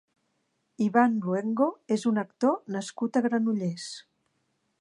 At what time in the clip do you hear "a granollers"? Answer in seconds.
3.21-3.91